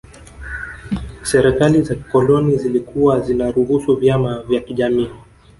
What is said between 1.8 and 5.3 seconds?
za kikoloni zilikuwa zinaruhusu vyama vya kijamii